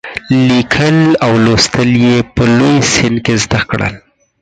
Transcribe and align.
لیکل 0.47 0.97
او 1.25 1.31
لوستل 1.45 1.89
یې 2.05 2.15
په 2.35 2.43
لوی 2.57 2.75
سن 2.93 3.13
کې 3.25 3.35
زده 3.43 3.61
کړل. 3.69 3.95